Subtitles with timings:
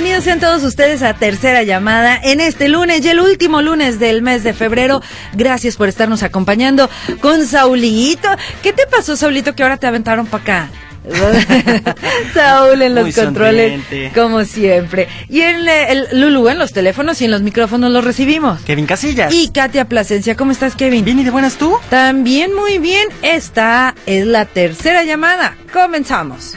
[0.00, 4.22] Bienvenidos sean todos ustedes a Tercera Llamada en este lunes y el último lunes del
[4.22, 5.02] mes de febrero.
[5.34, 6.88] Gracias por estarnos acompañando
[7.20, 8.26] con Saulito.
[8.62, 10.70] ¿Qué te pasó, Saulito, que ahora te aventaron para acá?
[12.34, 14.18] Saúl en los Muy controles, sonriente.
[14.18, 15.06] como siempre.
[15.28, 18.62] Y en eh, el Lulu en los teléfonos y en los micrófonos los recibimos.
[18.62, 19.34] Kevin Casillas.
[19.34, 21.04] Y Katia Plasencia, ¿cómo estás, Kevin?
[21.04, 21.76] ¿Bien y de buenas tú?
[21.90, 23.06] También muy bien.
[23.20, 25.58] Esta es la tercera llamada.
[25.70, 26.56] Comenzamos.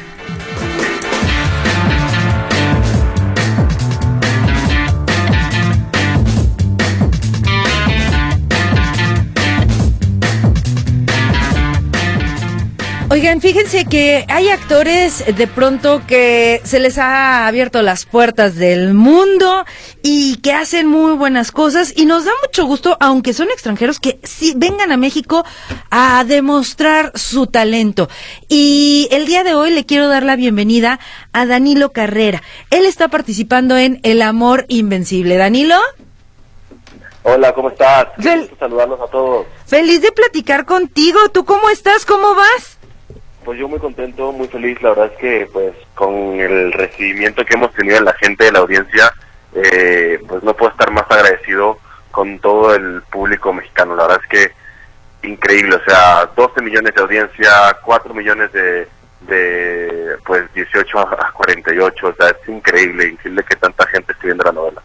[13.14, 18.95] Oigan, fíjense que hay actores de pronto que se les ha abierto las puertas del
[18.95, 19.66] mundo
[20.02, 24.20] y que hacen muy buenas cosas y nos da mucho gusto, aunque son extranjeros, que
[24.23, 25.45] sí vengan a México
[25.92, 28.09] a demostrar su talento.
[28.50, 31.00] Y el día de hoy le quiero dar la bienvenida
[31.33, 32.42] a Danilo Carrera.
[32.72, 35.38] Él está participando en El Amor Invencible.
[35.38, 35.75] Danilo,
[37.22, 38.08] Hola, ¿cómo estás?
[38.17, 39.45] Qué Fel- gusto saludarlos a todos.
[39.67, 41.20] feliz de platicar contigo.
[41.31, 42.05] ¿Tú cómo estás?
[42.08, 42.80] ¿Cómo vas?
[43.44, 44.81] Pues yo muy contento, muy feliz.
[44.81, 48.52] La verdad es que, pues, con el recibimiento que hemos tenido en la gente, de
[48.52, 49.13] la audiencia,
[49.53, 51.77] eh, pues no puedo estar más agradecido
[52.11, 53.95] con todo el público mexicano.
[53.95, 55.75] La verdad es que increíble.
[55.75, 58.88] O sea, 12 millones de audiencia, 4 millones de,
[59.21, 62.08] de pues, 18 a 48.
[62.08, 64.81] O sea, es increíble, increíble que tanta gente esté viendo la novela.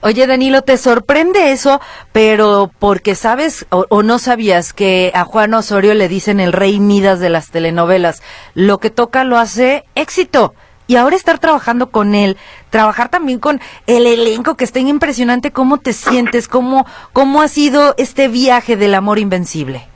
[0.00, 1.80] Oye, Danilo, ¿te sorprende eso?
[2.12, 6.80] Pero porque sabes o, o no sabías que a Juan Osorio le dicen el rey
[6.80, 8.22] Midas de las telenovelas.
[8.54, 10.54] Lo que toca lo hace éxito.
[10.88, 12.36] Y ahora estar trabajando con él,
[12.70, 16.46] trabajar también con el elenco que está impresionante, ¿cómo te sientes?
[16.46, 19.88] ¿Cómo, cómo ha sido este viaje del amor invencible?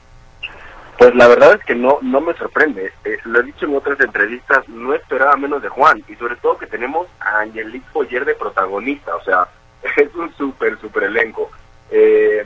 [0.99, 2.93] Pues la verdad es que no no me sorprende.
[3.05, 6.03] Eh, lo he dicho en otras entrevistas, no esperaba menos de Juan.
[6.09, 9.15] Y sobre todo que tenemos a Angelique Boyer de protagonista.
[9.17, 9.49] O sea,
[9.97, 11.51] es un súper, súper elenco.
[11.91, 12.45] Eh,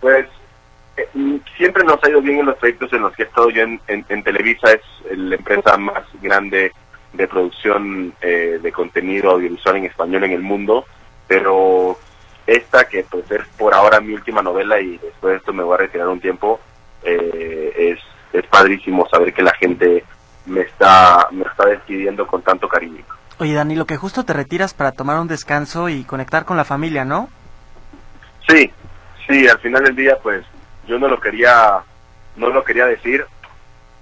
[0.00, 0.26] pues
[0.96, 1.08] eh,
[1.56, 3.80] siempre nos ha ido bien en los proyectos en los que he estado yo en,
[3.88, 4.72] en- en Televisa.
[4.72, 4.82] Es
[5.16, 6.72] la empresa más grande
[7.12, 10.84] de producción eh, de contenido audiovisual en español en el mundo.
[11.28, 11.98] Pero
[12.46, 15.74] esta que pues es por ahora mi última novela y después de esto me voy
[15.74, 16.60] a retirar un tiempo
[17.02, 17.98] eh, es,
[18.32, 20.04] es padrísimo saber que la gente
[20.46, 23.04] me está me está despidiendo con tanto cariño.
[23.38, 26.64] Oye, Dani, lo que justo te retiras para tomar un descanso y conectar con la
[26.64, 27.28] familia, ¿no?
[28.48, 28.70] Sí,
[29.28, 30.44] sí, al final del día pues
[30.86, 31.80] yo no lo quería
[32.36, 33.26] no lo quería decir,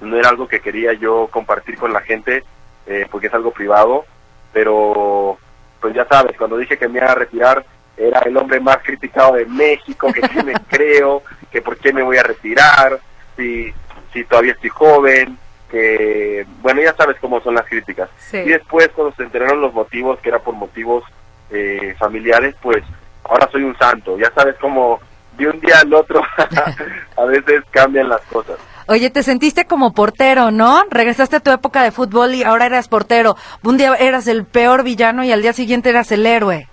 [0.01, 2.45] no era algo que quería yo compartir con la gente
[2.87, 4.05] eh, porque es algo privado,
[4.53, 5.39] pero
[5.81, 7.65] pues ya sabes, cuando dije que me iba a retirar
[7.97, 12.03] era el hombre más criticado de México, que qué me creo, que por qué me
[12.03, 13.01] voy a retirar,
[13.37, 13.73] si,
[14.13, 15.39] si todavía estoy joven,
[15.75, 18.09] que bueno, ya sabes cómo son las críticas.
[18.19, 18.37] Sí.
[18.37, 21.03] Y después cuando se enteraron los motivos, que era por motivos
[21.51, 22.85] eh, familiares, pues
[23.25, 25.01] ahora soy un santo, ya sabes cómo
[25.37, 26.23] de un día al otro
[27.17, 28.57] a veces cambian las cosas.
[28.87, 30.85] Oye, te sentiste como portero, ¿no?
[30.91, 33.35] Regresaste a tu época de fútbol y ahora eras portero.
[33.65, 36.69] Un día eras el peor villano y al día siguiente eras el héroe.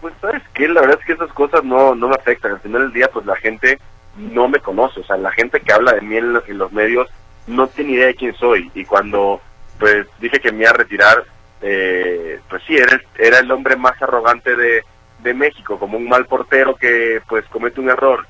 [0.00, 2.52] Pues sabes que la verdad es que esas cosas no, no me afectan.
[2.52, 3.78] Al final del día, pues la gente
[4.16, 5.00] no me conoce.
[5.00, 7.08] O sea, la gente que habla de mí en los, en los medios
[7.46, 8.70] no tiene idea de quién soy.
[8.74, 9.40] Y cuando
[9.78, 11.24] pues dije que me iba a retirar,
[11.60, 14.84] eh, pues sí, era, el- era el hombre más arrogante de,
[15.20, 18.26] de México, como un mal portero que pues comete un error.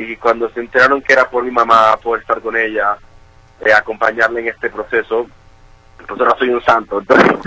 [0.00, 2.96] Y cuando se enteraron que era por mi mamá, por estar con ella,
[3.64, 5.26] eh, acompañarla en este proceso,
[6.08, 6.98] pues ahora soy un santo.
[7.00, 7.38] Entonces,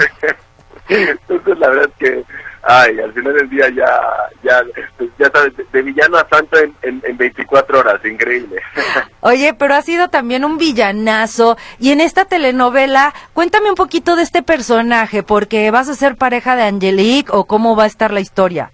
[0.89, 2.23] entonces la verdad es que,
[2.63, 4.01] ay, al final del día ya,
[4.43, 4.61] ya,
[4.97, 8.61] pues, ya sabes, de, de villano a santo en, en, en 24 horas, increíble.
[9.21, 11.57] Oye, pero ha sido también un villanazo.
[11.79, 16.55] Y en esta telenovela, cuéntame un poquito de este personaje, porque vas a ser pareja
[16.55, 18.71] de Angelique o cómo va a estar la historia.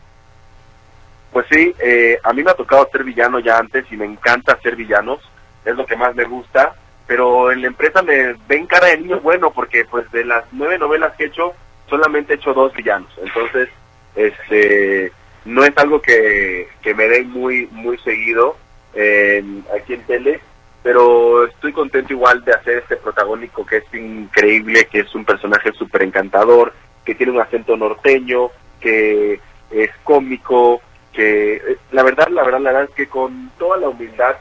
[1.31, 4.59] Pues sí, eh, a mí me ha tocado ser villano ya antes y me encanta
[4.61, 5.19] ser villanos,
[5.63, 6.73] es lo que más me gusta,
[7.05, 10.79] pero en la empresa me ven cara de niño bueno porque pues de las nueve
[10.79, 11.53] novelas que he hecho,
[11.89, 13.69] solamente he hecho dos villanos, entonces
[14.15, 15.11] este
[15.45, 18.57] no es algo que, que me den muy muy seguido
[18.93, 20.39] en- aquí en tele,
[20.83, 25.71] pero estoy contento igual de hacer este protagónico que es increíble, que es un personaje
[25.73, 26.73] súper encantador,
[27.05, 28.49] que tiene un acento norteño,
[28.79, 29.39] que
[29.71, 30.81] es cómico,
[31.13, 34.35] que eh, la verdad, la verdad, la verdad es que con toda la humildad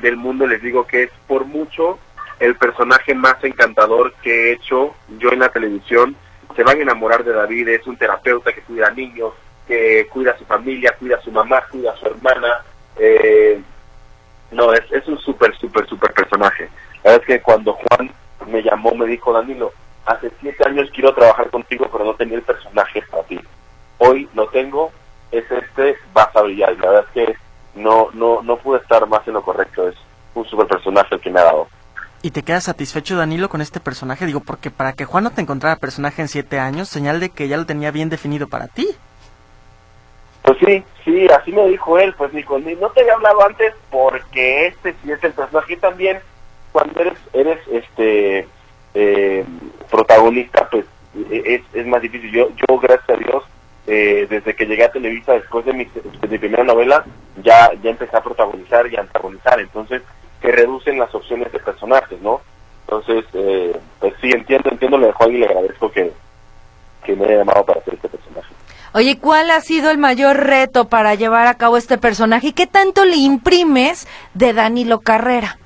[0.00, 1.98] del mundo les digo que es por mucho
[2.40, 6.16] el personaje más encantador que he hecho yo en la televisión.
[6.56, 9.32] Se van a enamorar de David, es un terapeuta que cuida a niños,
[9.66, 12.62] que cuida a su familia, cuida a su mamá, cuida a su hermana.
[12.96, 13.60] Eh,
[14.52, 16.68] no, es, es un súper, súper, súper personaje.
[17.02, 18.10] La verdad es que cuando Juan
[18.46, 19.72] me llamó, me dijo, Danilo,
[20.06, 23.40] hace siete años quiero trabajar contigo, pero no tenía el personaje para ti.
[23.98, 24.92] Hoy lo tengo,
[25.30, 26.76] es este, vas a brillar.
[26.78, 27.36] La verdad es que
[27.74, 29.88] no, no, no pude estar más en lo correcto.
[29.88, 29.96] Es
[30.34, 31.68] un super personaje el que me ha dado.
[32.24, 34.24] ¿Y te quedas satisfecho, Danilo, con este personaje?
[34.24, 37.48] Digo, porque para que Juan no te encontrara personaje en siete años, señal de que
[37.48, 38.88] ya lo tenía bien definido para ti.
[40.40, 44.68] Pues sí, sí, así me dijo él, pues dijo, no te había hablado antes porque
[44.68, 46.18] este sí es el personaje también
[46.72, 48.48] cuando eres eres este
[48.94, 49.44] eh,
[49.90, 50.86] protagonista, pues
[51.30, 52.32] e-, es, es más difícil.
[52.32, 53.44] Yo, yo gracias a Dios,
[53.86, 57.04] eh, desde que llegué a Televisa, después de mi, de mi primera novela,
[57.42, 60.00] ya, ya empecé a protagonizar y a antagonizar, entonces
[60.44, 62.42] se reducen las opciones de personajes, ¿no?
[62.86, 66.12] Entonces, eh, pues sí, entiendo, entiendo lo de Juan y le agradezco que,
[67.02, 68.52] que me haya llamado para hacer este personaje.
[68.92, 72.66] Oye, ¿cuál ha sido el mayor reto para llevar a cabo este personaje y qué
[72.66, 75.56] tanto le imprimes de Danilo Carrera?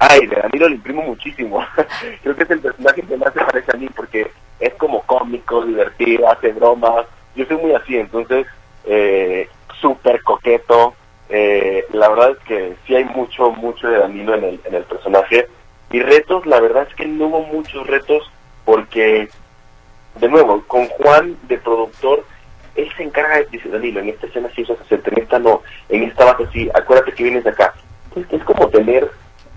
[0.00, 1.64] Ay, de Danilo le imprimo muchísimo.
[2.22, 4.30] Creo que es el personaje que más se parece a mí porque
[4.60, 7.06] es como cómico, divertido, hace bromas.
[7.34, 8.46] Yo soy muy así, entonces,
[8.84, 9.48] eh,
[9.80, 10.92] súper coqueto.
[11.28, 14.84] Eh, la verdad es que sí hay mucho, mucho de Danilo en el, en el
[14.84, 15.48] personaje.
[15.90, 18.30] Y retos, la verdad es que no hubo muchos retos
[18.64, 19.28] porque
[20.20, 22.24] de nuevo, con Juan de productor,
[22.74, 25.62] él se encarga de decir, Danilo, en esta escena sí usas hacerte, en esta no,
[25.88, 27.74] en esta vas así, acuérdate que vienes de acá.
[28.08, 29.10] Entonces es como tener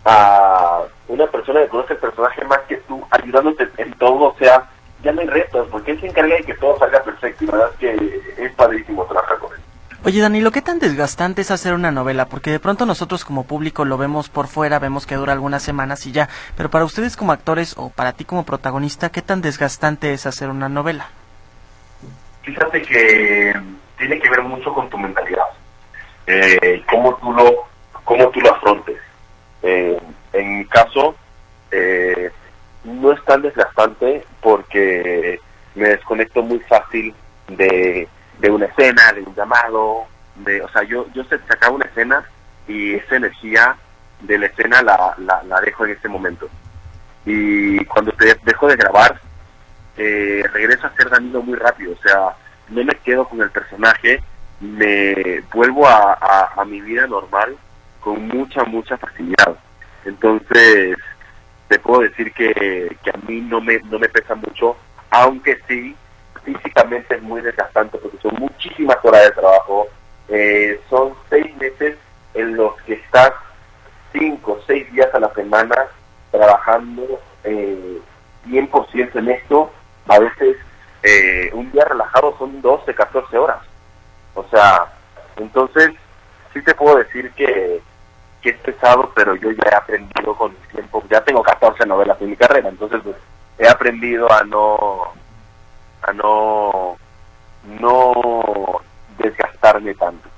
[0.06, 4.70] a una persona que conoce el personaje más que tú, ayudándote en todo, o sea,
[5.04, 7.54] ya no hay retos, porque él se encarga de que todo salga perfecto y la
[7.54, 9.61] verdad es que es padrísimo trabajar con él.
[10.04, 12.26] Oye, Danilo, ¿qué tan desgastante es hacer una novela?
[12.26, 16.08] Porque de pronto nosotros como público lo vemos por fuera, vemos que dura algunas semanas
[16.08, 16.28] y ya,
[16.58, 20.50] pero para ustedes como actores o para ti como protagonista, ¿qué tan desgastante es hacer
[20.50, 21.10] una novela?
[22.42, 23.54] Fíjate que
[24.00, 25.46] tiene que ver mucho con tu mentalidad,
[26.26, 27.54] eh, cómo tú lo,
[28.04, 28.98] cómo tú lo afrontes.
[29.62, 30.02] Eh,
[30.34, 31.16] en mi caso,
[31.70, 32.32] eh,
[32.86, 35.40] no es tan desgastante porque
[35.76, 37.14] me desconecto muy fácil
[37.50, 38.10] de
[38.42, 40.06] de una escena, de un llamado,
[40.36, 42.26] de, o sea, yo, yo sacaba una escena
[42.68, 43.76] y esa energía
[44.22, 46.50] de la escena la, la, dejo en ese momento.
[47.24, 49.22] Y cuando te dejo de grabar,
[49.96, 52.36] eh, regreso a ser Danilo muy rápido, o sea,
[52.70, 54.24] no me quedo con el personaje,
[54.60, 57.56] me vuelvo a, a, mi vida normal
[58.00, 59.56] con mucha, mucha facilidad.
[60.06, 60.98] Entonces,
[61.68, 64.78] te puedo decir que, que a mí no me, no me pesa mucho,
[65.12, 65.96] aunque sí
[66.44, 69.88] físicamente es muy desgastante porque son muchísimas horas de trabajo.
[70.30, 71.98] Eh, son seis meses
[72.34, 73.32] en los que estás
[74.14, 75.88] cinco, seis días a la semana
[76.32, 78.00] trabajando eh,
[78.48, 79.72] 100% en esto.
[80.08, 80.58] A veces
[81.04, 83.60] eh, un día relajado son 12, 14 horas.
[84.36, 84.86] O sea,
[85.38, 85.92] entonces
[86.54, 87.82] sí te puedo decir que,
[88.44, 91.04] es pesado, pero yo ya he aprendido con el tiempo.
[91.10, 93.16] Ya tengo 14 novelas en mi carrera, entonces pues,
[93.60, 95.14] he aprendido a no
[96.04, 96.98] a no,
[97.80, 98.82] no
[99.18, 100.30] desgastarme tanto.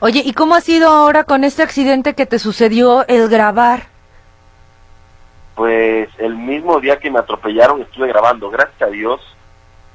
[0.00, 3.86] Oye, ¿y cómo ha sido ahora con este accidente que te sucedió el grabar?
[5.54, 8.50] Pues el mismo día que me atropellaron estuve grabando.
[8.50, 9.20] Gracias a Dios,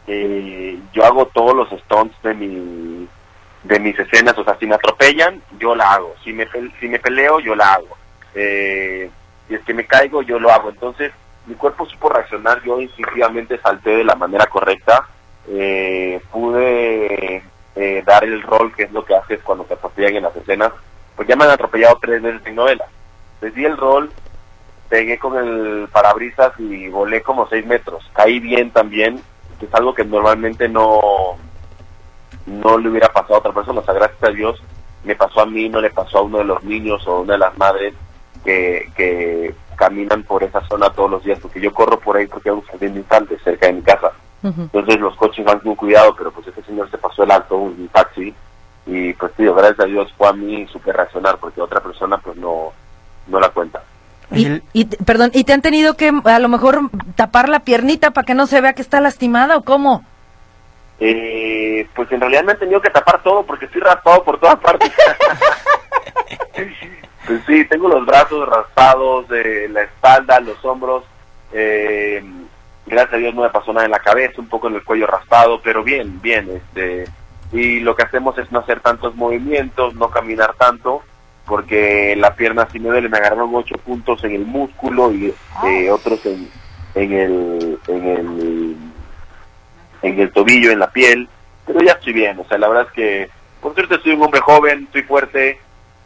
[0.08, 3.08] eh, yo hago todos los stunts de mi
[3.64, 4.38] de mis escenas.
[4.38, 6.16] O sea, si me atropellan, yo la hago.
[6.24, 6.48] Si me,
[6.80, 7.98] si me peleo, yo la hago.
[8.34, 9.10] Eh,
[9.48, 10.70] si es que me caigo, yo lo hago.
[10.70, 11.12] Entonces,
[11.48, 15.08] mi cuerpo supo reaccionar, yo instintivamente salté de la manera correcta,
[15.48, 17.42] eh, pude
[17.76, 20.74] eh, dar el rol que es lo que haces cuando te atropellan en las escenas,
[21.16, 22.86] pues ya me han atropellado tres veces en novela.
[23.42, 24.12] Les di el rol,
[24.90, 29.22] pegué con el parabrisas y volé como seis metros, caí bien también,
[29.60, 31.38] que es algo que normalmente no,
[32.46, 34.62] no le hubiera pasado a otra persona, o sea, gracias a Dios
[35.04, 37.40] me pasó a mí, no le pasó a uno de los niños o una de
[37.40, 37.94] las madres
[38.44, 42.50] que, que caminan por esa zona todos los días, porque yo corro por ahí porque
[42.50, 44.12] hay un jardín de infantes cerca de mi casa.
[44.44, 47.90] Entonces los coches van con cuidado, pero pues ese señor se pasó el alto, un
[47.90, 48.34] taxi,
[48.86, 52.38] y pues tío, gracias a Dios fue a mí súper racional, porque otra persona pues
[52.38, 52.72] no,
[53.28, 53.82] no la cuenta.
[54.32, 58.26] Y, y, perdón, ¿y te han tenido que a lo mejor tapar la piernita para
[58.26, 60.04] que no se vea que está lastimada o cómo?
[61.00, 64.58] Eh, pues en realidad me han tenido que tapar todo porque estoy raspado por todas
[64.58, 64.92] partes.
[67.28, 71.04] Pues sí, tengo los brazos raspados, de la espalda, los hombros.
[71.52, 72.24] Eh,
[72.86, 75.08] gracias a Dios no me pasó nada en la cabeza, un poco en el cuello
[75.08, 76.50] raspado, pero bien, bien.
[76.50, 77.04] este
[77.52, 81.04] Y lo que hacemos es no hacer tantos movimientos, no caminar tanto,
[81.46, 83.10] porque la pierna sí me duele.
[83.10, 85.34] Me agarraron ocho puntos en el músculo y
[85.66, 86.50] eh, otros en,
[86.96, 88.76] en, el, en, el,
[90.02, 91.28] en el tobillo, en la piel.
[91.66, 93.30] Pero ya estoy bien, o sea, la verdad es que,
[93.60, 95.60] por suerte, soy un hombre joven, estoy fuerte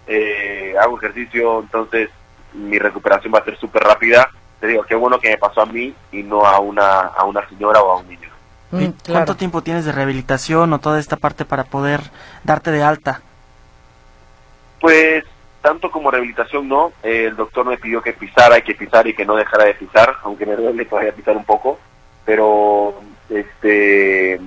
[0.07, 2.09] eh, hago ejercicio, entonces
[2.53, 4.29] mi recuperación va a ser súper rápida.
[4.59, 7.47] Te digo, qué bueno que me pasó a mí y no a una, a una
[7.49, 8.29] señora o a un niño.
[8.77, 9.35] ¿Y Mm, ¿Cuánto claro.
[9.35, 12.01] tiempo tienes de rehabilitación o toda esta parte para poder
[12.43, 13.21] darte de alta?
[14.79, 15.23] Pues
[15.61, 19.13] tanto como rehabilitación no, Eh, el doctor me pidió que pisara y que pisara y
[19.13, 21.79] que no dejara de pisar, aunque me duele todavía pisar un poco,
[22.25, 22.95] pero
[23.29, 24.39] este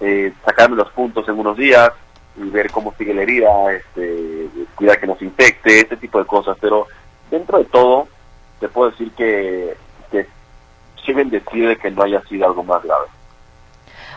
[0.00, 1.92] eh, sacarme los puntos en unos días
[2.36, 6.26] y ver cómo sigue la herida, este, cuidar que no se infecte, ese tipo de
[6.26, 6.86] cosas, pero
[7.30, 8.08] dentro de todo
[8.60, 9.76] te puedo decir que,
[10.10, 10.26] que
[11.04, 13.06] sí bendecir de que no haya sido algo más grave.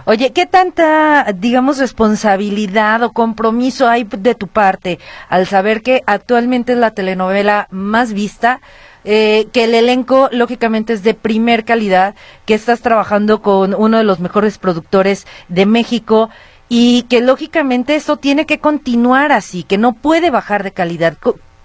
[0.06, 6.74] Oye, ¿qué tanta, digamos, responsabilidad o compromiso hay de tu parte al saber que actualmente
[6.74, 8.62] es la telenovela más vista?
[9.06, 14.04] eh, que el elenco lógicamente es de primer calidad, que estás trabajando con uno de
[14.04, 16.30] los mejores productores de México
[16.70, 21.18] y que lógicamente eso tiene que continuar así, que no puede bajar de calidad.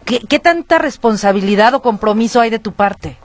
[0.05, 3.17] ¿Qué, qué tanta responsabilidad o compromiso hay de tu parte?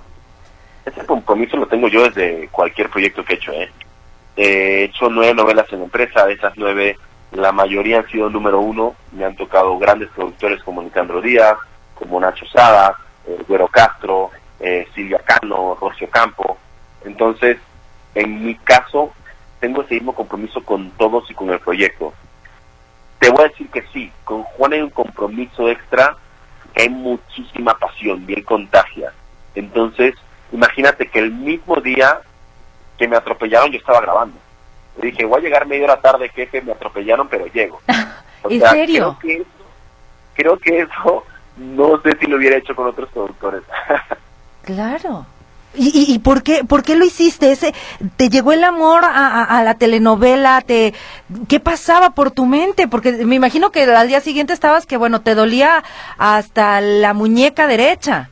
[0.86, 3.52] Ese compromiso lo tengo yo desde cualquier proyecto que he hecho.
[3.52, 3.72] ¿eh?
[4.38, 6.98] He hecho nueve novelas en empresa, de esas nueve,
[7.32, 8.96] la mayoría han sido número uno.
[9.12, 11.58] Me han tocado grandes productores como Nicandro Díaz,
[11.96, 16.58] como Nacho Sada, eh, Güero Castro, eh, Silvia Cano, Rocio Campo.
[17.04, 17.58] Entonces,
[18.14, 19.12] en mi caso,
[19.60, 22.14] tengo ese mismo compromiso con todos y con el proyecto.
[23.20, 26.16] Te voy a decir que sí, con Juan hay un compromiso extra,
[26.76, 29.12] hay muchísima pasión y él contagia.
[29.56, 30.16] Entonces,
[30.52, 32.20] imagínate que el mismo día
[32.98, 34.38] que me atropellaron yo estaba grabando.
[35.02, 37.82] Le dije, voy a llegar media hora tarde, jefe, me atropellaron, pero llego.
[38.44, 39.18] O ¿En sea, serio?
[39.20, 39.50] Creo que, eso,
[40.36, 41.24] creo que eso
[41.58, 43.64] no sé si lo hubiera hecho con otros productores.
[44.66, 45.28] Claro.
[45.78, 47.52] ¿Y, por qué por qué lo hiciste?
[47.52, 47.74] Ese
[48.18, 50.94] te llegó el amor a, la telenovela, te
[51.48, 52.88] ¿qué pasaba por tu mente?
[52.88, 55.84] Porque me imagino que al día siguiente estabas que bueno, te dolía
[56.18, 58.30] hasta la muñeca derecha.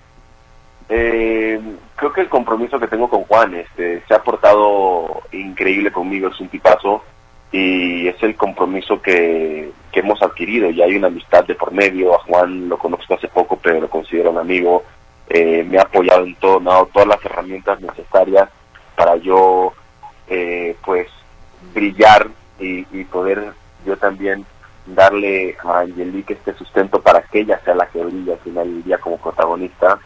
[0.89, 1.59] Eh,
[1.95, 6.39] creo que el compromiso que tengo con Juan este, se ha portado increíble conmigo, es
[6.39, 7.03] un tipazo
[7.51, 10.69] y es el compromiso que, que hemos adquirido.
[10.71, 13.89] Ya hay una amistad de por medio, a Juan lo conozco hace poco, pero lo
[13.89, 14.83] considero un amigo.
[15.29, 18.49] Eh, me ha apoyado en todo, me ha dado todas las herramientas necesarias
[18.95, 19.73] para yo,
[20.27, 21.07] eh, pues,
[21.73, 22.27] brillar
[22.59, 23.53] y, y poder
[23.85, 24.45] yo también
[24.85, 28.83] darle a Angelique este sustento para que ella sea la que brille al final del
[28.83, 29.99] día como protagonista.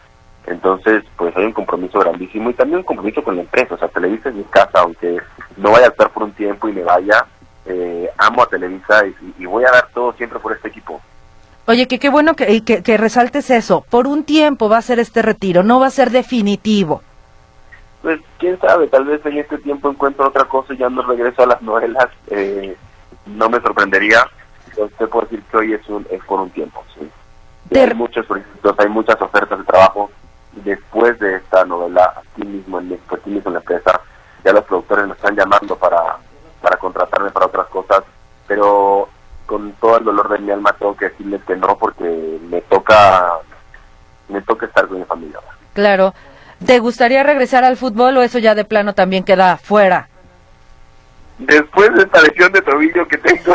[0.46, 3.74] Entonces, pues hay un compromiso grandísimo y también un compromiso con la empresa.
[3.74, 5.18] O sea, Televisa es mi casa, aunque
[5.56, 7.26] no vaya a estar por un tiempo y me vaya,
[7.66, 11.00] eh, amo a Televisa y, y voy a dar todo siempre por este equipo.
[11.68, 13.84] Oye, que qué bueno que, que, que resaltes eso.
[13.90, 17.02] Por un tiempo va a ser este retiro, no va a ser definitivo.
[18.00, 21.42] Pues quién sabe, tal vez en este tiempo encuentro otra cosa y ya no regreso
[21.42, 22.06] a las novelas.
[22.28, 22.74] Eh,
[23.26, 24.26] no me sorprendería.
[24.78, 26.82] Yo te puedo decir que hoy es, un, es por un tiempo.
[26.94, 27.78] Sí.
[27.78, 30.10] Hay muchos proyectos, hay muchas ofertas de trabajo.
[30.64, 34.00] Después de esta novela, aquí mismo en aquí mismo en la empresa,
[34.42, 36.16] ya los productores me están llamando para,
[36.62, 38.04] para contratarme para otras cosas,
[38.46, 39.10] pero
[39.48, 43.38] con todo el dolor de mi alma tengo que decirles que no porque me toca
[44.28, 45.40] me toca estar con mi familia.
[45.78, 46.12] Claro.
[46.66, 50.08] ¿Te gustaría regresar al fútbol o eso ya de plano también queda fuera?
[51.38, 53.54] Después de esta lesión de tobillo que tengo,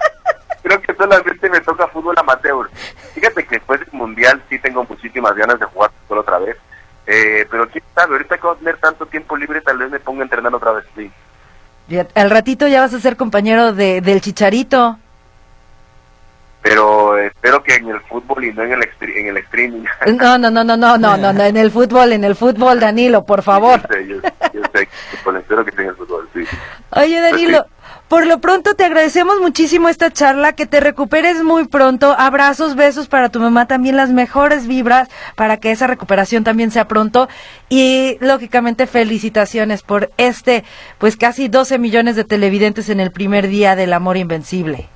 [0.64, 2.68] creo que solamente me toca fútbol amateur.
[3.14, 6.56] Fíjate que después del mundial sí tengo muchísimas ganas de jugar fútbol otra vez.
[7.06, 10.00] Eh, pero quién sabe, ahorita que voy a tener tanto tiempo libre, tal vez me
[10.00, 10.84] ponga a entrenar otra vez.
[10.96, 11.08] Sí.
[12.16, 14.98] Al ratito ya vas a ser compañero de, del Chicharito.
[16.64, 19.84] Pero espero que en el fútbol y no en el, en el streaming.
[20.06, 23.26] No, no, no, no, no, no, no, no, en el fútbol, en el fútbol, Danilo,
[23.26, 23.82] por favor.
[23.82, 24.16] Yo sé, yo,
[24.54, 26.40] yo sé, espero que tenga el fútbol, sí.
[26.92, 27.66] Oye, Danilo,
[28.08, 32.14] por lo pronto te agradecemos muchísimo esta charla, que te recuperes muy pronto.
[32.18, 36.88] Abrazos, besos para tu mamá, también las mejores vibras para que esa recuperación también sea
[36.88, 37.28] pronto.
[37.68, 40.64] Y lógicamente felicitaciones por este,
[40.96, 44.88] pues casi 12 millones de televidentes en el primer día del amor invencible.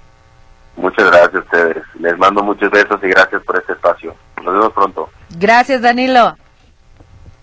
[0.79, 1.85] Muchas gracias a ustedes.
[1.99, 4.15] Les mando muchos besos y gracias por este espacio.
[4.45, 5.11] Nos vemos pronto.
[5.37, 6.37] Gracias, Danilo.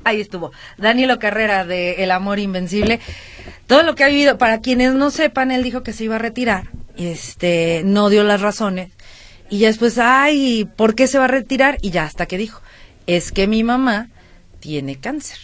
[0.05, 0.51] Ahí estuvo.
[0.77, 3.01] Danilo Carrera de El Amor Invencible.
[3.67, 6.19] Todo lo que ha vivido, para quienes no sepan, él dijo que se iba a
[6.19, 6.63] retirar.
[6.95, 8.91] Este, no dio las razones.
[9.49, 11.77] Y ya después, ay, ¿por qué se va a retirar?
[11.81, 12.61] Y ya hasta que dijo,
[13.05, 14.07] es que mi mamá
[14.61, 15.37] tiene cáncer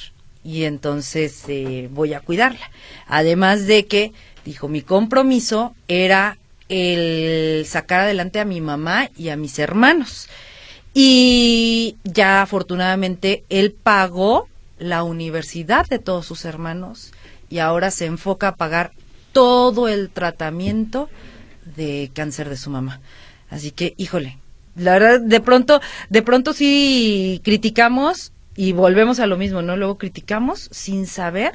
[0.43, 2.71] y entonces eh, voy a cuidarla.
[3.05, 4.13] Además de que,
[4.45, 6.37] dijo, mi compromiso era
[6.71, 10.29] el sacar adelante a mi mamá y a mis hermanos.
[10.93, 14.47] Y ya afortunadamente él pagó
[14.79, 17.11] la universidad de todos sus hermanos
[17.49, 18.93] y ahora se enfoca a pagar
[19.33, 21.09] todo el tratamiento
[21.75, 23.01] de cáncer de su mamá.
[23.49, 24.37] Así que, híjole,
[24.77, 29.75] la verdad, de pronto, de pronto sí criticamos y volvemos a lo mismo, ¿no?
[29.75, 31.51] Luego criticamos sin saber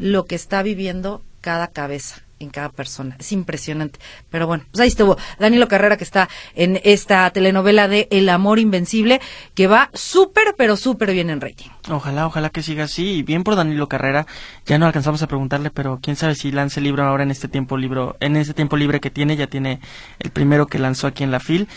[0.00, 3.16] lo que está viviendo cada cabeza en cada persona.
[3.18, 3.98] Es impresionante.
[4.30, 8.58] Pero bueno, pues ahí estuvo Danilo Carrera que está en esta telenovela de El amor
[8.58, 9.20] invencible
[9.54, 11.68] que va súper, pero súper bien en rating.
[11.88, 13.16] Ojalá, ojalá que siga así.
[13.16, 14.26] Y bien por Danilo Carrera.
[14.66, 17.76] Ya no alcanzamos a preguntarle, pero quién sabe si lance libro ahora en este tiempo
[17.76, 19.36] libro, en este tiempo libre que tiene.
[19.36, 19.80] Ya tiene
[20.18, 21.68] el primero que lanzó aquí en la FIL.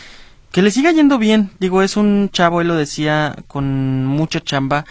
[0.51, 1.51] Que le siga yendo bien.
[1.59, 4.85] Digo, es un chavo, él lo decía, con mucha chamba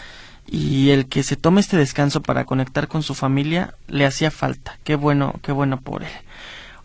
[0.50, 4.78] y el que se tome este descanso para conectar con su familia le hacía falta.
[4.84, 6.10] Qué bueno, qué bueno por él.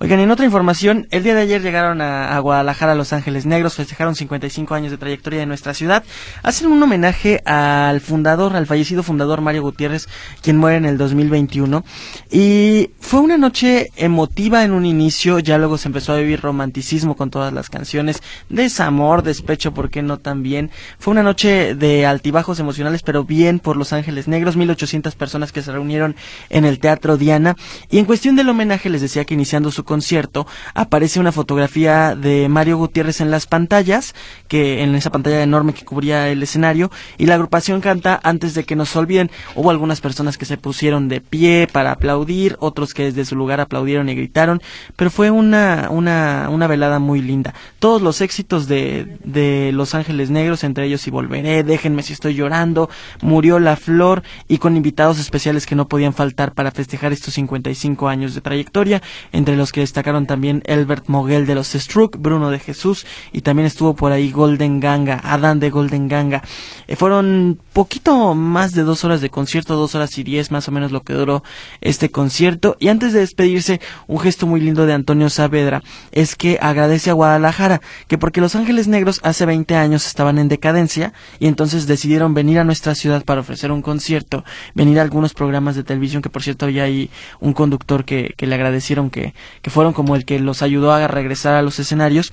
[0.04, 4.16] Oigan, en otra información, el día de ayer llegaron a, Guadalajara Los Ángeles Negros, festejaron
[4.16, 6.04] 55 años de trayectoria de nuestra ciudad,
[6.44, 10.10] hacen un homenaje al fundador, al fallecido fundador Mario Gutiérrez,
[10.42, 11.86] quien muere en el 2021.
[12.30, 17.16] Y fue una noche emotiva en un inicio, ya luego se empezó a vivir romanticismo
[17.16, 20.70] con todas las canciones, desamor, despecho, ¿por qué no también?
[21.00, 25.62] Fue una noche de altibajos emocionales, pero bien por Los Ángeles Negros, 1800 personas que
[25.62, 26.18] se reunieron
[26.50, 27.56] en el Teatro Diana.
[27.90, 32.50] Y en cuestión del homenaje les decía que iniciando su concierto aparece una fotografía de
[32.50, 34.16] Mario Gutiérrez en las pantallas,
[34.48, 38.64] que en esa pantalla enorme que cubría el escenario, y la agrupación canta antes de
[38.64, 39.30] que nos olviden.
[39.54, 43.62] Hubo algunas personas que se pusieron de pie para aplaudir, otros que desde su lugar
[43.62, 44.64] aplaudieron y gritaron,
[44.96, 47.54] pero fue una, una, una velada muy linda.
[47.78, 52.34] Todos los éxitos de, de Los Ángeles Negros, entre ellos Y Volveré, Déjenme si estoy
[52.34, 52.90] llorando,
[53.22, 58.08] Murió la Flor, y con invitados especiales que no podían faltar para festejar estos 55
[58.08, 62.60] años de trayectoria, entre los que destacaron también Elbert Moguel de los Struck, Bruno de
[62.60, 66.42] Jesús y también estuvo por ahí Golden Ganga, Adán de Golden Ganga.
[66.88, 70.72] Eh, fueron poquito más de dos horas de concierto, dos horas y diez más o
[70.72, 71.44] menos lo que duró
[71.82, 72.78] este concierto.
[72.80, 77.14] Y antes de despedirse, un gesto muy lindo de Antonio Saavedra es que agradece a
[77.14, 82.34] Guadalajara, que porque Los Ángeles Negros hace 20 años estaban en decadencia y entonces decidieron
[82.34, 84.44] venir a nuestra ciudad para ofrecer un concierto,
[84.74, 88.48] venir a algunos programas de televisión, que por cierto había ahí un conductor que, que
[88.48, 92.32] le agradecieron que, que fueron como el que los ayudó a regresar a los escenarios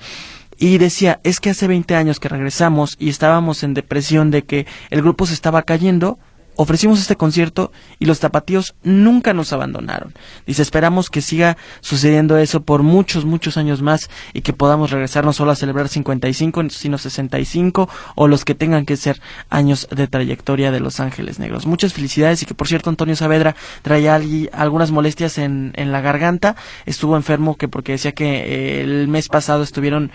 [0.59, 4.67] y decía, es que hace 20 años que regresamos y estábamos en depresión de que
[4.91, 6.19] el grupo se estaba cayendo,
[6.55, 10.13] ofrecimos este concierto y los tapatíos nunca nos abandonaron.
[10.45, 15.25] Dice, esperamos que siga sucediendo eso por muchos, muchos años más y que podamos regresar
[15.25, 20.07] no solo a celebrar 55, sino 65 o los que tengan que ser años de
[20.07, 21.65] trayectoria de Los Ángeles Negros.
[21.65, 24.19] Muchas felicidades y que por cierto Antonio Saavedra traía
[24.53, 29.27] algunas molestias en, en la garganta, estuvo enfermo que porque decía que eh, el mes
[29.29, 30.11] pasado estuvieron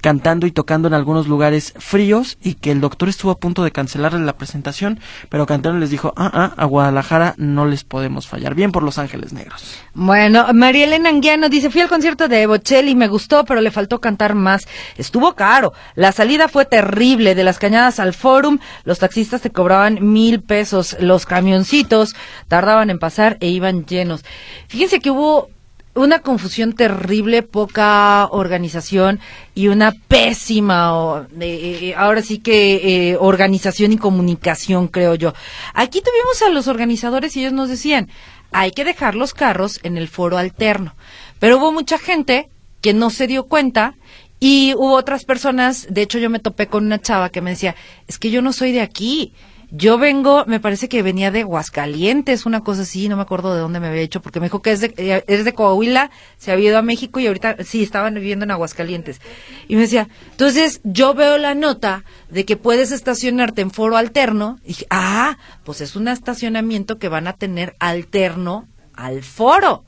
[0.00, 3.72] cantando y tocando en algunos lugares fríos y que el doctor estuvo a punto de
[3.72, 8.54] cancelarle la presentación, pero Cantero les dijo, ah, ah, a Guadalajara no les podemos fallar.
[8.54, 9.78] Bien por Los Ángeles Negros.
[9.94, 14.00] Bueno, María Elena Anguiano dice, fui al concierto de Bocelli, me gustó, pero le faltó
[14.00, 14.66] cantar más.
[14.96, 15.72] Estuvo caro.
[15.94, 17.34] La salida fue terrible.
[17.34, 20.96] De las cañadas al Forum, los taxistas te cobraban mil pesos.
[21.00, 22.14] Los camioncitos
[22.48, 24.24] tardaban en pasar e iban llenos.
[24.68, 25.48] Fíjense que hubo
[25.96, 29.18] una confusión terrible, poca organización
[29.54, 35.32] y una pésima, eh, eh, ahora sí que eh, organización y comunicación, creo yo.
[35.74, 38.08] Aquí tuvimos a los organizadores y ellos nos decían,
[38.52, 40.94] hay que dejar los carros en el foro alterno.
[41.38, 42.48] Pero hubo mucha gente
[42.82, 43.94] que no se dio cuenta
[44.38, 47.74] y hubo otras personas, de hecho yo me topé con una chava que me decía,
[48.06, 49.32] es que yo no soy de aquí
[49.70, 53.60] yo vengo, me parece que venía de Aguascalientes, una cosa así, no me acuerdo de
[53.60, 56.70] dónde me había hecho, porque me dijo que es de, eh, de Coahuila, se había
[56.70, 59.20] ido a México y ahorita sí, estaban viviendo en Aguascalientes.
[59.66, 64.58] Y me decía, entonces yo veo la nota de que puedes estacionarte en foro alterno,
[64.64, 69.84] y dije, ah, pues es un estacionamiento que van a tener alterno al foro.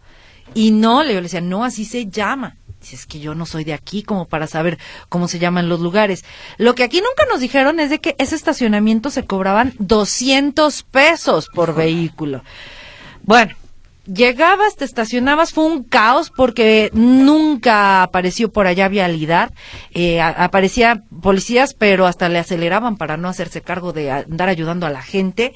[0.54, 3.74] Y no, le decía, no, así se llama si es que yo no soy de
[3.74, 6.24] aquí como para saber cómo se llaman los lugares.
[6.56, 11.48] Lo que aquí nunca nos dijeron es de que ese estacionamiento se cobraban 200 pesos
[11.54, 12.42] por vehículo.
[13.22, 13.54] Bueno,
[14.12, 19.52] llegabas, te estacionabas, fue un caos porque nunca apareció por allá vialidad,
[19.92, 24.90] eh, aparecía policías, pero hasta le aceleraban para no hacerse cargo de andar ayudando a
[24.90, 25.54] la gente.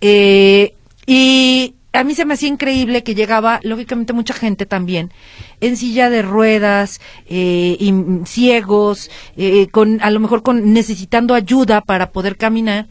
[0.00, 0.74] Eh,
[1.06, 5.12] y a mí se me hacía increíble que llegaba, lógicamente, mucha gente también,
[5.60, 7.92] en silla de ruedas, eh, y,
[8.26, 12.86] ciegos, eh, con, a lo mejor con, necesitando ayuda para poder caminar.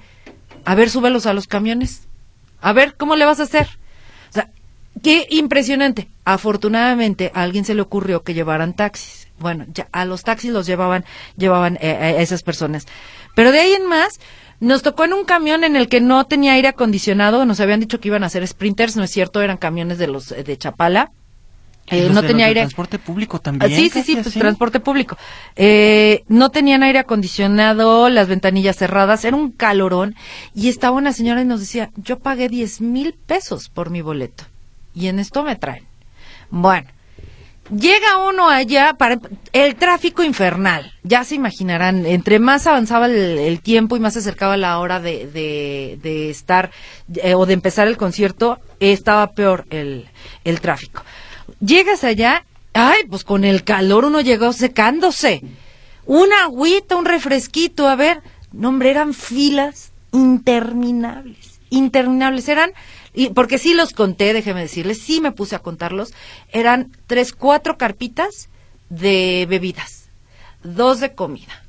[0.65, 2.07] A ver, súbelos a los camiones.
[2.61, 3.67] A ver, ¿cómo le vas a hacer?
[4.29, 4.49] O sea,
[5.01, 6.09] qué impresionante.
[6.25, 9.29] Afortunadamente, a alguien se le ocurrió que llevaran taxis.
[9.39, 11.05] Bueno, ya a los taxis los llevaban,
[11.37, 12.85] llevaban eh, a esas personas.
[13.33, 14.19] Pero de ahí en más,
[14.59, 17.99] nos tocó en un camión en el que no tenía aire acondicionado, nos habían dicho
[17.99, 21.11] que iban a ser sprinters, no es cierto, eran camiones de los eh, de Chapala.
[21.91, 22.61] Eh, no tenía aire.
[22.61, 23.71] transporte público también.
[23.71, 24.39] Ah, Sí, sí, sí, casi pues así.
[24.39, 25.17] transporte público.
[25.55, 30.13] Eh, no tenían aire acondicionado, las ventanillas cerradas, era un calorón.
[30.53, 34.43] Y estaba una señora y nos decía, yo pagué 10 mil pesos por mi boleto.
[34.93, 35.85] Y en esto me traen.
[36.51, 36.87] Bueno,
[37.69, 39.19] llega uno allá para
[39.53, 40.93] el tráfico infernal.
[41.03, 46.29] Ya se imaginarán, entre más avanzaba el, tiempo y más se acercaba la hora de
[46.29, 46.71] estar
[47.15, 50.07] eh, o de empezar el concierto, estaba peor el,
[50.43, 51.03] el tráfico.
[51.59, 55.41] Llegas allá, ay, pues con el calor uno llegó secándose.
[56.05, 58.21] Una agüita, un refresquito, a ver.
[58.51, 62.47] No, hombre, eran filas interminables, interminables.
[62.49, 62.71] Eran,
[63.13, 66.13] y porque sí los conté, déjeme decirles, sí me puse a contarlos.
[66.51, 68.49] Eran tres, cuatro carpitas
[68.89, 70.09] de bebidas,
[70.63, 71.63] dos de comida.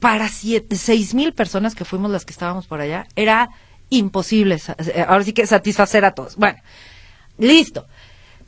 [0.00, 3.50] Para siete, seis mil personas que fuimos las que estábamos por allá, era
[3.90, 6.36] imposible, eh, ahora sí que satisfacer a todos.
[6.36, 6.58] Bueno,
[7.38, 7.86] listo.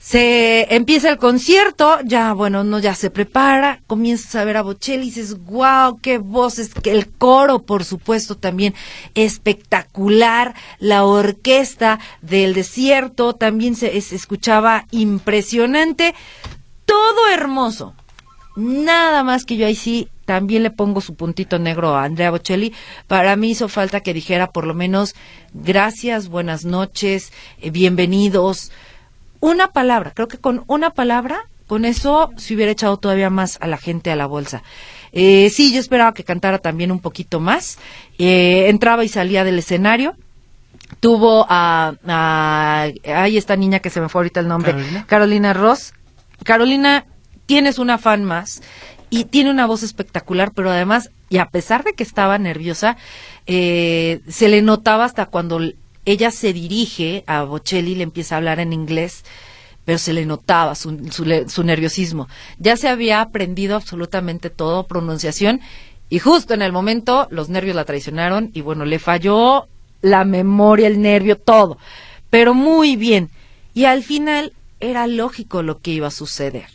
[0.05, 5.05] Se empieza el concierto, ya bueno, uno ya se prepara, comienzas a ver a Bocelli
[5.05, 8.75] y dices, wow, qué voces, que el coro, por supuesto, también
[9.15, 16.15] espectacular, la orquesta del desierto también se, se escuchaba impresionante,
[16.85, 17.95] todo hermoso.
[18.57, 22.75] Nada más que yo ahí sí también le pongo su puntito negro a Andrea Bocelli.
[23.07, 25.15] Para mí hizo falta que dijera por lo menos
[25.55, 28.71] gracias, buenas noches, eh, bienvenidos.
[29.45, 33.67] Una palabra, creo que con una palabra, con eso se hubiera echado todavía más a
[33.67, 34.63] la gente a la bolsa.
[35.13, 37.79] Eh, sí, yo esperaba que cantara también un poquito más.
[38.19, 40.17] Eh, entraba y salía del escenario
[41.01, 45.05] tuvo a, a ay, esta niña que se me fue ahorita el nombre, ¿Carolina?
[45.07, 45.93] Carolina Ross.
[46.43, 47.05] Carolina,
[47.45, 48.63] tienes una fan más
[49.11, 52.97] y tiene una voz espectacular, pero además, y a pesar de que estaba nerviosa,
[53.47, 55.61] eh, se le notaba hasta cuando
[56.05, 59.25] ella se dirige a Bocelli y le empieza a hablar en inglés,
[59.85, 62.29] pero se le notaba su, su, nerviosismo.
[62.59, 65.61] Ya se había aprendido absolutamente todo, pronunciación,
[66.09, 69.69] y justo en el momento los nervios la traicionaron y bueno, le falló
[70.01, 71.79] la memoria, el nervio, todo,
[72.31, 73.31] pero muy bien.
[73.73, 76.67] Y al final era lógico lo que iba a suceder.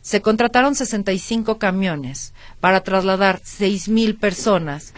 [0.00, 4.94] Se contrataron 65 camiones para trasladar 6 mil personas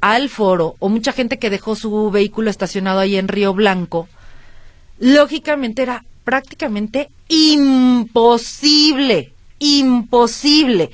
[0.00, 4.08] al foro o mucha gente que dejó su vehículo estacionado ahí en Río Blanco.
[4.98, 10.90] Lógicamente era prácticamente imposible, imposible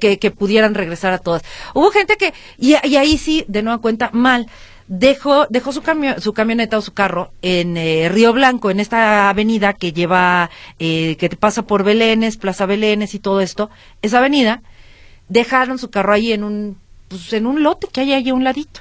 [0.00, 1.42] que, pudieran regresar a todas.
[1.74, 4.46] Hubo gente que, y, ahí sí, de nueva cuenta, mal,
[4.86, 5.82] dejó, dejó su,
[6.18, 11.16] su camioneta o su carro en eh, Río Blanco, en esta avenida que lleva, eh,
[11.16, 13.70] que te pasa por Belénes, Plaza Belénes y todo esto,
[14.02, 14.62] esa avenida,
[15.28, 16.76] dejaron su carro ahí en un,
[17.10, 18.80] pues en un lote que hay ahí a un ladito.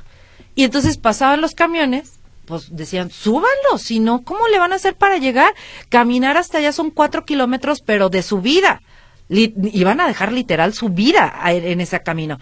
[0.53, 4.95] Y entonces pasaban los camiones, pues decían, súbanlo, si no, ¿cómo le van a hacer
[4.95, 5.53] para llegar?
[5.89, 8.81] Caminar hasta allá son cuatro kilómetros, pero de subida.
[9.29, 12.39] Y van a dejar literal su vida en ese camino.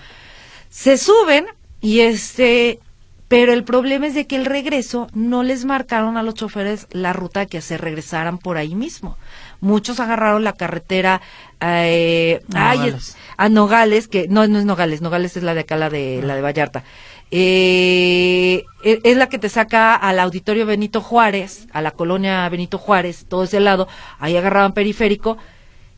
[0.70, 1.46] Se suben
[1.82, 2.80] y este,
[3.28, 7.14] pero el problema es de que el regreso no les marcaron a los choferes la
[7.14, 9.18] ruta que se regresaran por ahí mismo.
[9.60, 11.22] Muchos agarraron la carretera
[11.62, 13.10] eh, ay, Nogales.
[13.10, 16.22] es- a Nogales, que no, no es Nogales, Nogales es la de acá, la de,
[16.24, 16.84] la de Vallarta.
[17.32, 22.78] Eh, e- es la que te saca al auditorio Benito Juárez, a la colonia Benito
[22.78, 23.88] Juárez, todo ese lado,
[24.20, 25.38] ahí agarraban periférico,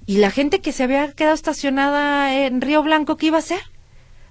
[0.06, 3.62] y la gente que se había quedado estacionada en Río Blanco, ¿qué iba a hacer?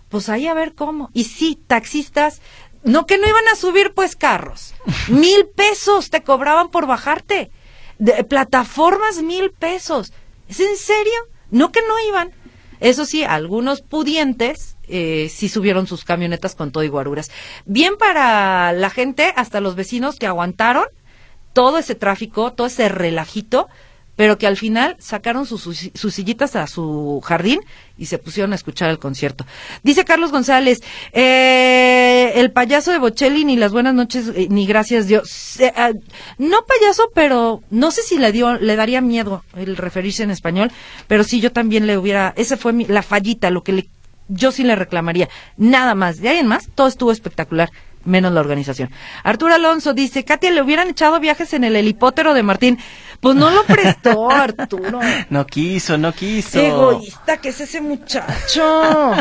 [0.08, 1.10] Pues ahí a ver cómo.
[1.12, 2.40] Y sí, taxistas,
[2.84, 4.74] no que no iban a subir pues carros.
[5.08, 7.50] Mil pesos te cobraban por bajarte.
[7.98, 10.12] De, plataformas mil pesos.
[10.48, 11.12] ¿Es en serio?
[11.50, 12.32] No que no iban.
[12.80, 17.30] Eso sí, algunos pudientes eh, sí subieron sus camionetas con todo y guaruras.
[17.66, 20.86] Bien para la gente, hasta los vecinos que aguantaron
[21.52, 23.68] todo ese tráfico, todo ese relajito,
[24.18, 25.62] pero que al final sacaron sus,
[25.94, 27.60] sillitas a su jardín
[27.96, 29.46] y se pusieron a escuchar el concierto.
[29.84, 30.80] Dice Carlos González,
[31.12, 35.58] eh, el payaso de Bocelli, ni las buenas noches, eh, ni gracias Dios.
[35.76, 35.92] Ah,
[36.38, 40.72] no payaso, pero no sé si le dio, le daría miedo el referirse en español,
[41.06, 43.88] pero sí yo también le hubiera, esa fue mi- la fallita, lo que le,
[44.26, 45.28] yo sí le reclamaría.
[45.56, 47.70] Nada más, de ahí en más, todo estuvo espectacular.
[48.04, 48.90] menos la organización.
[49.22, 52.78] Arturo Alonso dice, Katia, le hubieran echado viajes en el helipótero de Martín.
[53.20, 55.00] Pues no lo prestó, Arturo.
[55.30, 56.60] No quiso, no quiso.
[56.60, 59.12] egoísta que es ese muchacho.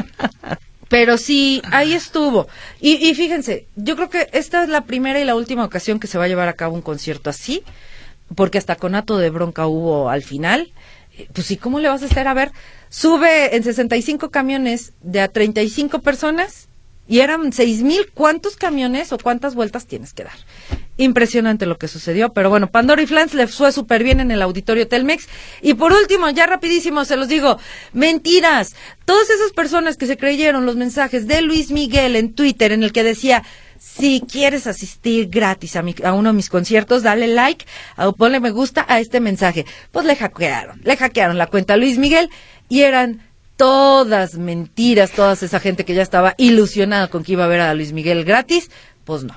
[0.89, 2.47] Pero sí, ahí estuvo.
[2.79, 6.07] Y, y fíjense, yo creo que esta es la primera y la última ocasión que
[6.07, 7.63] se va a llevar a cabo un concierto así,
[8.35, 10.71] porque hasta con ato de bronca hubo al final.
[11.17, 12.27] Eh, Pues sí, ¿cómo le vas a hacer?
[12.27, 12.51] A ver,
[12.89, 16.69] sube en 65 camiones de a 35 personas
[17.09, 18.09] y eran seis mil.
[18.13, 20.37] ¿Cuántos camiones o cuántas vueltas tienes que dar?
[20.97, 24.41] Impresionante lo que sucedió, pero bueno, Pandora y Flans le fue súper bien en el
[24.41, 25.27] auditorio Telmex.
[25.61, 27.59] Y por último, ya rapidísimo, se los digo,
[27.93, 28.75] mentiras.
[29.05, 32.91] Todas esas personas que se creyeron los mensajes de Luis Miguel en Twitter en el
[32.91, 33.43] que decía,
[33.79, 37.65] si quieres asistir gratis a, mi- a uno de mis conciertos, dale like
[37.97, 39.65] o ponle me gusta a este mensaje.
[39.91, 42.29] Pues le hackearon, le hackearon la cuenta a Luis Miguel
[42.69, 43.21] y eran
[43.55, 47.73] todas mentiras, toda esa gente que ya estaba ilusionada con que iba a ver a
[47.75, 48.71] Luis Miguel gratis,
[49.05, 49.35] pues no.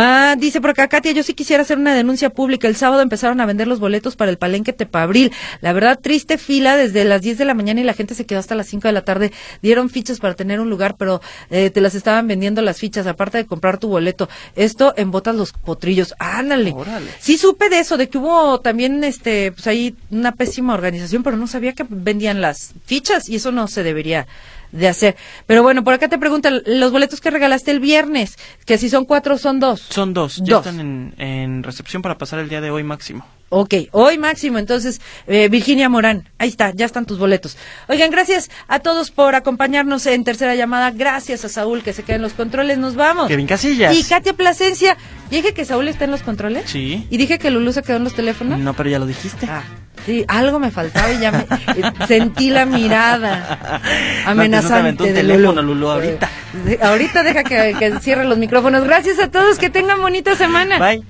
[0.00, 2.68] Ah, dice por acá, Katia, yo sí quisiera hacer una denuncia pública.
[2.68, 5.32] El sábado empezaron a vender los boletos para el Palenque Tepabril.
[5.60, 8.38] La verdad, triste fila desde las 10 de la mañana y la gente se quedó
[8.38, 9.32] hasta las 5 de la tarde.
[9.60, 13.38] Dieron fichas para tener un lugar, pero eh, te las estaban vendiendo las fichas, aparte
[13.38, 14.28] de comprar tu boleto.
[14.54, 16.14] Esto en botas los potrillos.
[16.20, 16.70] Ándale.
[16.76, 17.10] Órale.
[17.18, 21.36] Sí supe de eso, de que hubo también, este, pues ahí una pésima organización, pero
[21.36, 24.28] no sabía que vendían las fichas y eso no se debería
[24.72, 25.16] de hacer.
[25.46, 29.04] Pero bueno, por acá te preguntan, los boletos que regalaste el viernes, que si son
[29.04, 29.80] cuatro son dos.
[29.88, 30.66] Son dos, ya Dos.
[30.66, 33.26] están en, en recepción para pasar el día de hoy máximo.
[33.50, 37.56] Ok, hoy máximo, entonces, eh, Virginia Morán, ahí está, ya están tus boletos.
[37.88, 42.16] Oigan, gracias a todos por acompañarnos en tercera llamada, gracias a Saúl que se queda
[42.16, 43.26] en los controles, nos vamos.
[43.28, 43.96] Kevin Casillas.
[43.96, 44.98] Y Katia Plasencia,
[45.30, 46.64] dije que Saúl está en los controles.
[46.68, 47.06] Sí.
[47.08, 48.58] Y dije que Lulú se quedó en los teléfonos.
[48.60, 49.46] No, pero ya lo dijiste.
[49.48, 49.62] Ah,
[50.06, 53.80] sí, algo me faltaba y ya me eh, sentí la mirada
[54.24, 55.74] No, amenazante te de teléfono, Lulú.
[55.74, 56.28] Lulú, ahorita.
[56.66, 58.84] Eh, ahorita deja que, que cierre los micrófonos.
[58.84, 60.78] Gracias a todos, que tengan bonita semana.
[60.78, 61.02] Bye.